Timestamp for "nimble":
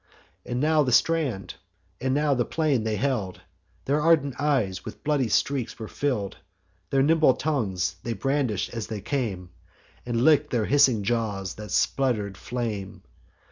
7.03-7.35